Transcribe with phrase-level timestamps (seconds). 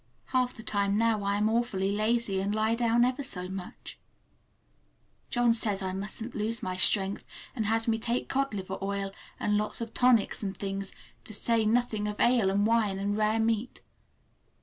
[0.33, 3.99] Half the time now I am awfully lazy, and lie down ever so much.
[5.29, 7.23] John says I musn't lose my strength,
[7.55, 10.95] and has me take cod liver oil and lots of tonics and things,
[11.25, 13.83] to say nothing of ale and wine and rare meat.